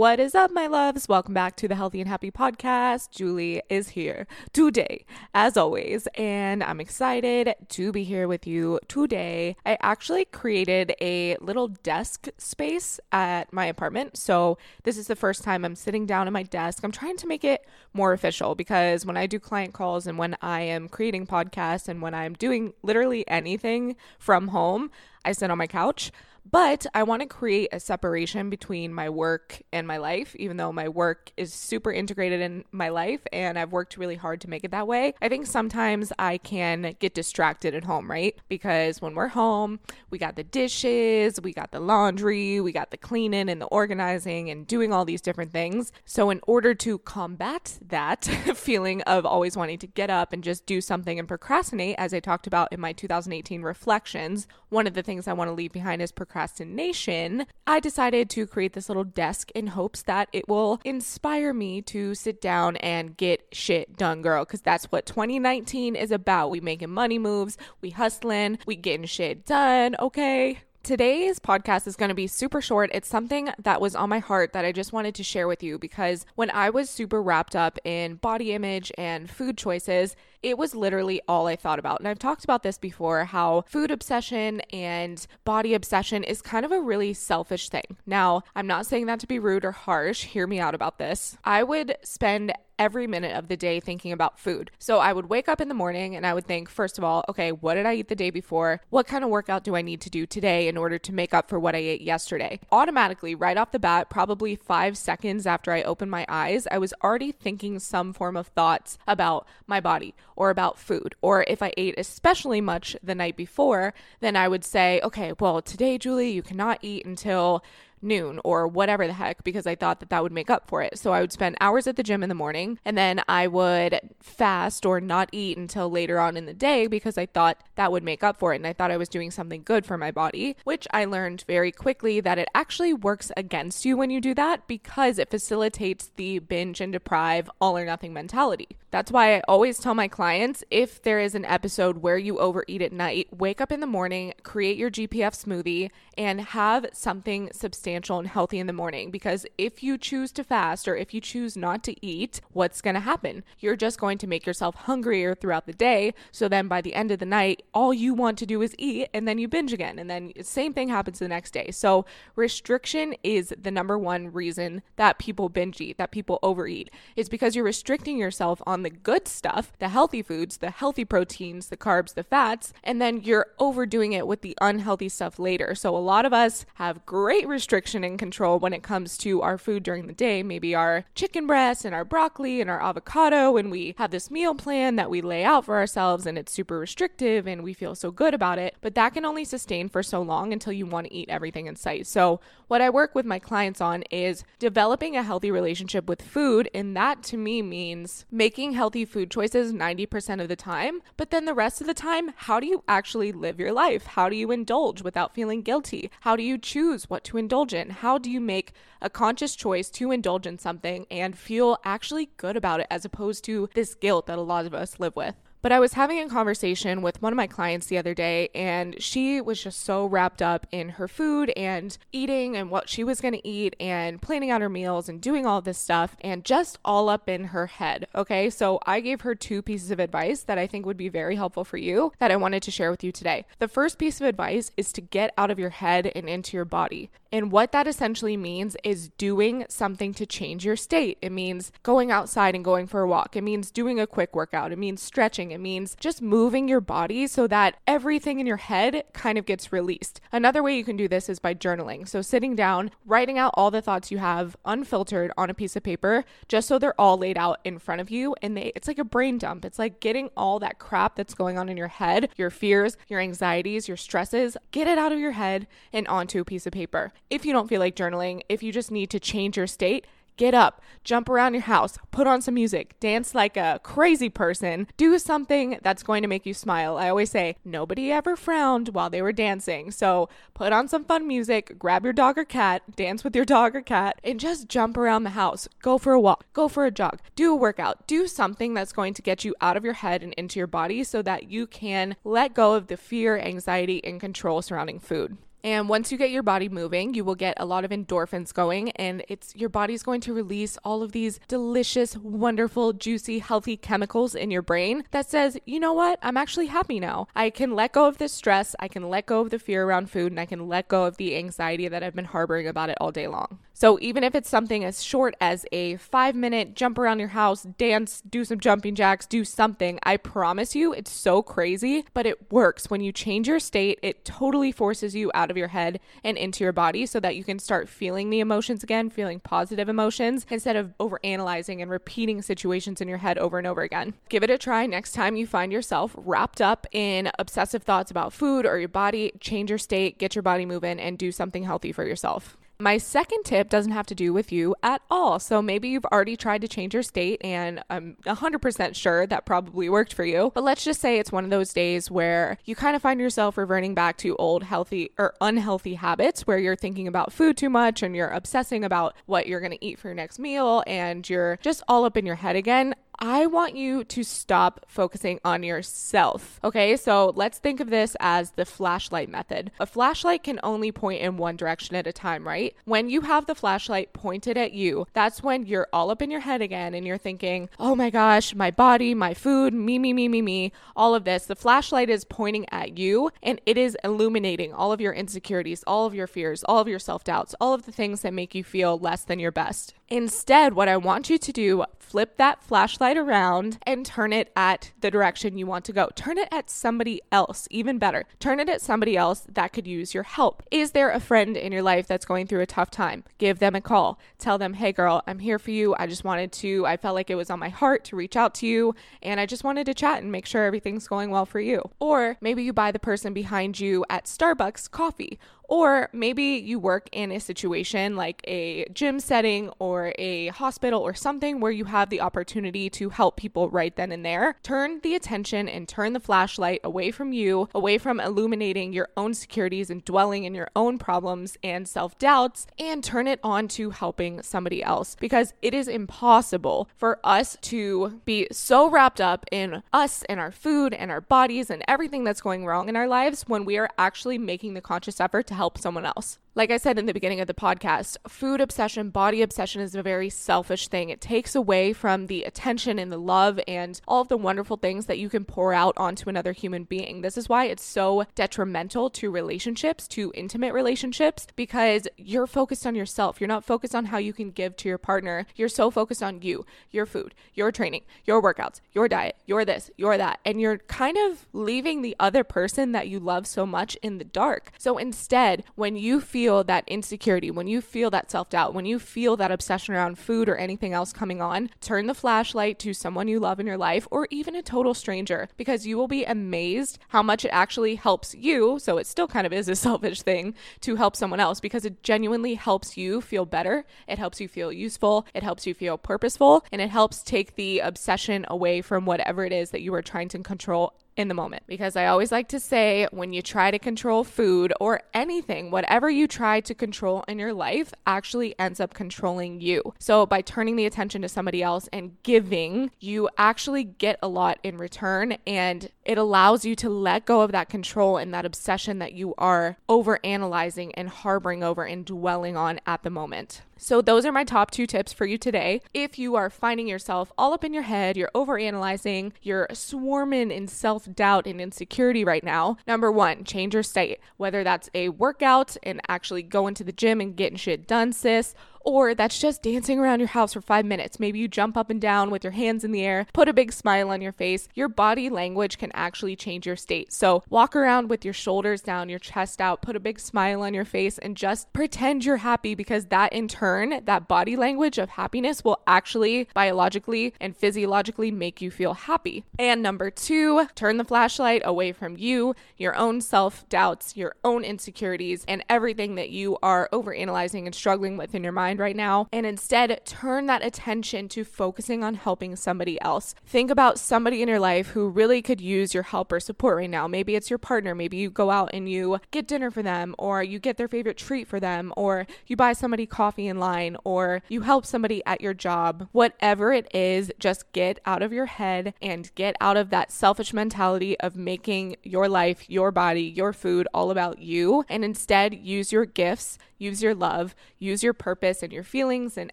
[0.00, 1.10] What is up, my loves?
[1.10, 3.10] Welcome back to the Healthy and Happy Podcast.
[3.10, 5.04] Julie is here today,
[5.34, 9.56] as always, and I'm excited to be here with you today.
[9.66, 14.16] I actually created a little desk space at my apartment.
[14.16, 16.82] So, this is the first time I'm sitting down at my desk.
[16.82, 20.34] I'm trying to make it more official because when I do client calls and when
[20.40, 24.90] I am creating podcasts and when I'm doing literally anything from home,
[25.26, 26.10] I sit on my couch.
[26.50, 30.72] But I want to create a separation between my work and my life, even though
[30.72, 34.64] my work is super integrated in my life and I've worked really hard to make
[34.64, 35.14] it that way.
[35.22, 38.34] I think sometimes I can get distracted at home, right?
[38.48, 39.78] Because when we're home,
[40.10, 44.50] we got the dishes, we got the laundry, we got the cleaning and the organizing
[44.50, 45.92] and doing all these different things.
[46.04, 50.66] So, in order to combat that feeling of always wanting to get up and just
[50.66, 55.02] do something and procrastinate, as I talked about in my 2018 reflections, one of the
[55.02, 59.04] things I want to leave behind is procrastination procrastination, I decided to create this little
[59.04, 64.22] desk in hopes that it will inspire me to sit down and get shit done,
[64.22, 64.44] girl.
[64.44, 66.50] Because that's what 2019 is about.
[66.50, 70.60] We making money moves, we hustling, we getting shit done, okay?
[70.82, 72.90] Today's podcast is going to be super short.
[72.94, 75.78] It's something that was on my heart that I just wanted to share with you
[75.78, 80.74] because when I was super wrapped up in body image and food choices, it was
[80.74, 82.00] literally all I thought about.
[82.00, 86.72] And I've talked about this before how food obsession and body obsession is kind of
[86.72, 87.98] a really selfish thing.
[88.06, 90.24] Now, I'm not saying that to be rude or harsh.
[90.24, 91.36] Hear me out about this.
[91.44, 94.70] I would spend every minute of the day thinking about food.
[94.78, 97.22] So I would wake up in the morning and I would think, first of all,
[97.28, 98.80] okay, what did I eat the day before?
[98.88, 101.50] What kind of workout do I need to do today in order to make up
[101.50, 102.58] for what I ate yesterday?
[102.72, 106.94] Automatically, right off the bat, probably five seconds after I opened my eyes, I was
[107.04, 111.14] already thinking some form of thoughts about my body or about food.
[111.20, 115.60] Or if I ate especially much the night before, then I would say, okay, well,
[115.60, 117.62] today, Julie, you cannot eat until
[118.02, 120.98] noon or whatever the heck because I thought that that would make up for it.
[120.98, 124.00] So I would spend hours at the gym in the morning and then I would
[124.20, 128.02] fast or not eat until later on in the day because I thought that would
[128.02, 130.56] make up for it and I thought I was doing something good for my body,
[130.64, 134.66] which I learned very quickly that it actually works against you when you do that
[134.66, 138.68] because it facilitates the binge and deprive all or nothing mentality.
[138.90, 142.82] That's why I always tell my clients if there is an episode where you overeat
[142.82, 147.89] at night, wake up in the morning, create your GPF smoothie, and have something substantial
[147.94, 149.10] and healthy in the morning.
[149.10, 152.94] Because if you choose to fast or if you choose not to eat, what's going
[152.94, 153.44] to happen?
[153.58, 156.14] You're just going to make yourself hungrier throughout the day.
[156.32, 159.08] So then by the end of the night, all you want to do is eat
[159.14, 159.98] and then you binge again.
[159.98, 161.70] And then same thing happens the next day.
[161.70, 162.04] So
[162.36, 166.90] restriction is the number one reason that people binge eat, that people overeat.
[167.16, 171.68] It's because you're restricting yourself on the good stuff, the healthy foods, the healthy proteins,
[171.68, 175.74] the carbs, the fats, and then you're overdoing it with the unhealthy stuff later.
[175.74, 177.46] So a lot of us have great
[177.80, 181.46] restriction and control when it comes to our food during the day, maybe our chicken
[181.46, 185.20] breast and our broccoli and our avocado, and we have this meal plan that we
[185.20, 188.76] lay out for ourselves and it's super restrictive and we feel so good about it.
[188.80, 191.76] But that can only sustain for so long until you want to eat everything in
[191.76, 192.06] sight.
[192.06, 196.68] So what I work with my clients on is developing a healthy relationship with food,
[196.74, 201.30] and that to me means making making healthy food choices 90% of the time, but
[201.30, 204.04] then the rest of the time, how do you actually live your life?
[204.04, 206.10] How do you indulge without feeling guilty?
[206.20, 210.10] How do you choose what to indulge How do you make a conscious choice to
[210.10, 214.38] indulge in something and feel actually good about it as opposed to this guilt that
[214.38, 215.34] a lot of us live with?
[215.62, 219.00] But I was having a conversation with one of my clients the other day, and
[219.02, 223.20] she was just so wrapped up in her food and eating and what she was
[223.20, 226.78] going to eat and planning out her meals and doing all this stuff and just
[226.84, 228.06] all up in her head.
[228.14, 228.48] Okay.
[228.50, 231.64] So I gave her two pieces of advice that I think would be very helpful
[231.64, 233.44] for you that I wanted to share with you today.
[233.58, 236.64] The first piece of advice is to get out of your head and into your
[236.64, 237.10] body.
[237.32, 241.16] And what that essentially means is doing something to change your state.
[241.22, 243.36] It means going outside and going for a walk.
[243.36, 244.72] It means doing a quick workout.
[244.72, 245.54] It means stretching journaling.
[245.54, 249.72] It means just moving your body so that everything in your head kind of gets
[249.72, 250.20] released.
[250.32, 252.08] Another way you can do this is by journaling.
[252.08, 255.82] So sitting down, writing out all the thoughts you have unfiltered on a piece of
[255.82, 258.34] paper, just so they're all laid out in front of you.
[258.42, 259.64] And they, it's like a brain dump.
[259.64, 263.20] It's like getting all that crap that's going on in your head, your fears, your
[263.20, 267.12] anxieties, your stresses, get it out of your head and onto a piece of paper.
[267.28, 270.06] If you don't feel like journaling, if you just need to change your state,
[270.40, 274.86] Get up, jump around your house, put on some music, dance like a crazy person,
[274.96, 276.96] do something that's going to make you smile.
[276.96, 279.90] I always say, nobody ever frowned while they were dancing.
[279.90, 283.76] So put on some fun music, grab your dog or cat, dance with your dog
[283.76, 285.68] or cat, and just jump around the house.
[285.82, 289.12] Go for a walk, go for a jog, do a workout, do something that's going
[289.12, 292.16] to get you out of your head and into your body so that you can
[292.24, 295.36] let go of the fear, anxiety, and control surrounding food.
[295.62, 298.90] And once you get your body moving, you will get a lot of endorphins going
[298.92, 304.34] and it's your body's going to release all of these delicious, wonderful, juicy, healthy chemicals
[304.34, 306.18] in your brain that says, "You know what?
[306.22, 307.28] I'm actually happy now.
[307.34, 310.10] I can let go of this stress, I can let go of the fear around
[310.10, 312.98] food, and I can let go of the anxiety that I've been harboring about it
[313.00, 317.18] all day long." So even if it's something as short as a 5-minute jump around
[317.18, 322.04] your house, dance, do some jumping jacks, do something, I promise you it's so crazy,
[322.12, 322.90] but it works.
[322.90, 326.64] When you change your state, it totally forces you out of your head and into
[326.64, 330.76] your body so that you can start feeling the emotions again, feeling positive emotions instead
[330.76, 334.14] of over analyzing and repeating situations in your head over and over again.
[334.28, 338.32] Give it a try next time you find yourself wrapped up in obsessive thoughts about
[338.32, 339.32] food or your body.
[339.40, 342.56] Change your state, get your body moving, and do something healthy for yourself.
[342.80, 345.38] My second tip doesn't have to do with you at all.
[345.38, 349.90] So maybe you've already tried to change your state, and I'm 100% sure that probably
[349.90, 350.50] worked for you.
[350.54, 353.58] But let's just say it's one of those days where you kind of find yourself
[353.58, 358.02] reverting back to old healthy or unhealthy habits where you're thinking about food too much
[358.02, 361.58] and you're obsessing about what you're going to eat for your next meal and you're
[361.60, 362.94] just all up in your head again.
[363.22, 366.58] I want you to stop focusing on yourself.
[366.64, 369.70] Okay, so let's think of this as the flashlight method.
[369.78, 372.74] A flashlight can only point in one direction at a time, right?
[372.86, 376.40] When you have the flashlight pointed at you, that's when you're all up in your
[376.40, 380.26] head again and you're thinking, oh my gosh, my body, my food, me, me, me,
[380.26, 381.44] me, me, all of this.
[381.44, 386.06] The flashlight is pointing at you and it is illuminating all of your insecurities, all
[386.06, 388.64] of your fears, all of your self doubts, all of the things that make you
[388.64, 389.94] feel less than your best.
[390.12, 394.90] Instead, what I want you to do, flip that flashlight around and turn it at
[395.00, 396.08] the direction you want to go.
[396.16, 398.24] Turn it at somebody else, even better.
[398.40, 400.64] Turn it at somebody else that could use your help.
[400.72, 403.22] Is there a friend in your life that's going through a tough time?
[403.38, 404.18] Give them a call.
[404.36, 405.94] Tell them, hey girl, I'm here for you.
[405.96, 408.52] I just wanted to, I felt like it was on my heart to reach out
[408.56, 411.60] to you, and I just wanted to chat and make sure everything's going well for
[411.60, 411.88] you.
[412.00, 415.38] Or maybe you buy the person behind you at Starbucks coffee
[415.70, 421.14] or maybe you work in a situation like a gym setting or a hospital or
[421.14, 424.56] something where you have the opportunity to help people right then and there.
[424.64, 429.32] Turn the attention and turn the flashlight away from you, away from illuminating your own
[429.32, 433.90] securities and dwelling in your own problems and self doubts, and turn it on to
[433.90, 439.84] helping somebody else because it is impossible for us to be so wrapped up in
[439.92, 443.44] us and our food and our bodies and everything that's going wrong in our lives
[443.46, 446.38] when we are actually making the conscious effort to help someone else.
[446.56, 450.02] Like I said in the beginning of the podcast, food obsession, body obsession is a
[450.02, 451.08] very selfish thing.
[451.08, 455.06] It takes away from the attention and the love and all of the wonderful things
[455.06, 457.20] that you can pour out onto another human being.
[457.20, 462.96] This is why it's so detrimental to relationships, to intimate relationships, because you're focused on
[462.96, 463.40] yourself.
[463.40, 465.46] You're not focused on how you can give to your partner.
[465.54, 469.88] You're so focused on you, your food, your training, your workouts, your diet, your this,
[469.96, 470.40] your that.
[470.44, 474.24] And you're kind of leaving the other person that you love so much in the
[474.24, 474.72] dark.
[474.78, 478.86] So instead, when you feel feel that insecurity, when you feel that self doubt, when
[478.86, 482.94] you feel that obsession around food or anything else coming on, turn the flashlight to
[482.94, 486.24] someone you love in your life or even a total stranger because you will be
[486.24, 488.78] amazed how much it actually helps you.
[488.78, 492.02] So it still kind of is a selfish thing to help someone else because it
[492.02, 493.84] genuinely helps you feel better.
[494.08, 495.26] It helps you feel useful.
[495.34, 499.52] It helps you feel purposeful and it helps take the obsession away from whatever it
[499.52, 501.62] is that you are trying to control in the moment.
[501.66, 506.10] Because I always like to say when you try to control food or anything, whatever
[506.10, 509.94] you try to control in your life actually ends up controlling you.
[509.98, 514.58] So by turning the attention to somebody else and giving, you actually get a lot
[514.62, 518.98] in return and it allows you to let go of that control and that obsession
[518.98, 523.62] that you are over analyzing and harboring over and dwelling on at the moment.
[523.82, 525.80] So, those are my top two tips for you today.
[525.94, 530.50] If you are finding yourself all up in your head, you're over analyzing, you're swarming
[530.50, 534.20] in self doubt and insecurity right now, number one, change your state.
[534.36, 538.54] Whether that's a workout and actually going to the gym and getting shit done, sis,
[538.80, 541.20] or that's just dancing around your house for five minutes.
[541.20, 543.72] Maybe you jump up and down with your hands in the air, put a big
[543.72, 544.68] smile on your face.
[544.74, 547.12] Your body language can actually change your state.
[547.12, 550.74] So walk around with your shoulders down, your chest out, put a big smile on
[550.74, 555.10] your face, and just pretend you're happy because that in turn, that body language of
[555.10, 559.44] happiness will actually biologically and physiologically make you feel happy.
[559.58, 564.64] And number two, turn the flashlight away from you, your own self doubts, your own
[564.64, 569.28] insecurities, and everything that you are overanalyzing and struggling with in your mind right now.
[569.32, 573.34] And instead, turn that attention to focusing on helping somebody else.
[573.46, 576.90] Think about somebody in your life who really could use your help or support right
[576.90, 577.08] now.
[577.08, 577.94] Maybe it's your partner.
[577.94, 581.16] Maybe you go out and you get dinner for them, or you get their favorite
[581.16, 585.40] treat for them, or you buy somebody coffee in line, or you help somebody at
[585.40, 586.08] your job.
[586.12, 590.52] Whatever it is, just get out of your head and get out of that selfish
[590.52, 595.92] mentality of making your life, your body, your food all about you, and instead use
[595.92, 599.52] your gifts, use your love, use your purpose and your feelings and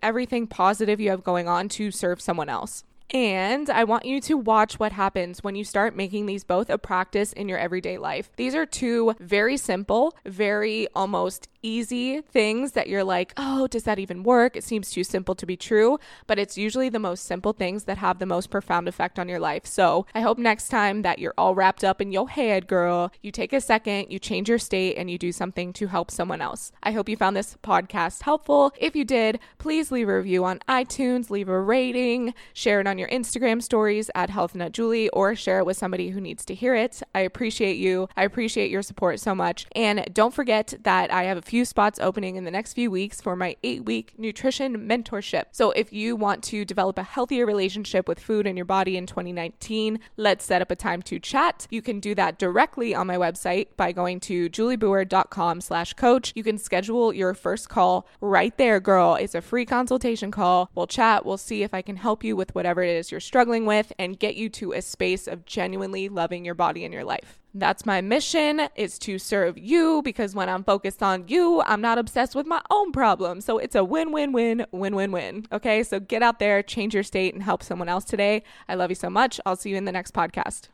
[0.00, 2.84] everything positive you have going on to serve someone else.
[3.14, 6.76] And I want you to watch what happens when you start making these both a
[6.76, 8.28] practice in your everyday life.
[8.34, 14.00] These are two very simple, very almost easy things that you're like, oh, does that
[14.00, 14.56] even work?
[14.56, 17.98] It seems too simple to be true, but it's usually the most simple things that
[17.98, 19.64] have the most profound effect on your life.
[19.64, 23.30] So I hope next time that you're all wrapped up in your head, girl, you
[23.30, 26.72] take a second, you change your state, and you do something to help someone else.
[26.82, 28.72] I hope you found this podcast helpful.
[28.78, 32.98] If you did, please leave a review on iTunes, leave a rating, share it on
[32.98, 37.02] your Instagram stories at HealthNutJulie, or share it with somebody who needs to hear it.
[37.14, 38.08] I appreciate you.
[38.16, 39.66] I appreciate your support so much.
[39.74, 42.90] And don't forget that I have a few few spots opening in the next few
[42.90, 45.44] weeks for my eight week nutrition mentorship.
[45.52, 49.06] So if you want to develop a healthier relationship with food and your body in
[49.06, 51.66] 2019, let's set up a time to chat.
[51.70, 56.32] You can do that directly on my website by going to juliebauer.com slash coach.
[56.34, 59.14] You can schedule your first call right there, girl.
[59.14, 60.70] It's a free consultation call.
[60.74, 61.24] We'll chat.
[61.24, 64.18] We'll see if I can help you with whatever it is you're struggling with and
[64.18, 67.40] get you to a space of genuinely loving your body and your life.
[67.54, 71.98] That's my mission is to serve you because when I'm focused on you, I'm not
[71.98, 73.44] obsessed with my own problems.
[73.44, 75.46] So it's a win win win win win win.
[75.52, 75.82] Okay?
[75.84, 78.42] So get out there, change your state and help someone else today.
[78.68, 79.40] I love you so much.
[79.46, 80.68] I'll see you in the next podcast.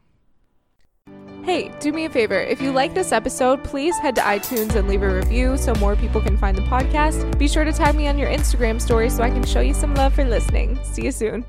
[1.42, 2.38] Hey, do me a favor.
[2.38, 5.96] If you like this episode, please head to iTunes and leave a review so more
[5.96, 7.38] people can find the podcast.
[7.38, 9.94] Be sure to tag me on your Instagram story so I can show you some
[9.94, 10.78] love for listening.
[10.84, 11.44] See you soon.